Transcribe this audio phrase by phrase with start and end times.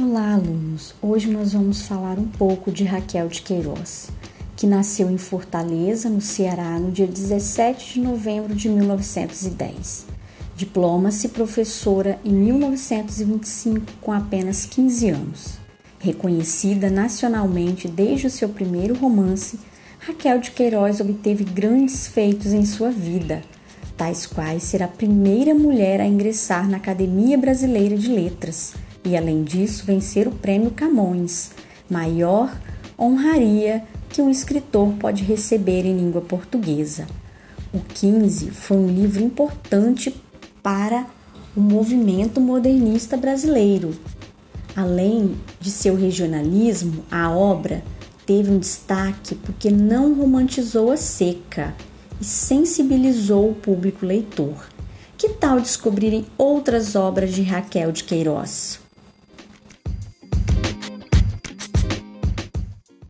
[0.00, 0.94] Olá, alunos!
[1.02, 4.10] Hoje nós vamos falar um pouco de Raquel de Queiroz,
[4.56, 10.06] que nasceu em Fortaleza, no Ceará, no dia 17 de novembro de 1910.
[10.54, 15.58] Diploma-se professora em 1925 com apenas 15 anos.
[15.98, 19.58] Reconhecida nacionalmente desde o seu primeiro romance,
[19.98, 23.42] Raquel de Queiroz obteve grandes feitos em sua vida,
[23.96, 29.42] tais quais ser a primeira mulher a ingressar na Academia Brasileira de Letras e, além
[29.42, 31.50] disso, vencer o Prêmio Camões,
[31.88, 32.54] maior
[32.98, 37.06] honraria que um escritor pode receber em língua portuguesa.
[37.72, 40.14] O 15 foi um livro importante
[40.62, 41.06] para
[41.56, 43.94] o movimento modernista brasileiro.
[44.74, 47.82] Além de seu regionalismo, a obra
[48.24, 51.74] teve um destaque porque não romantizou a seca
[52.20, 54.68] e sensibilizou o público leitor.
[55.16, 58.87] Que tal descobrirem outras obras de Raquel de Queiroz?